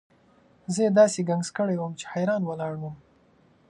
[0.73, 2.95] زه یې داسې ګنګس کړی وم چې حیران ولاړ وم.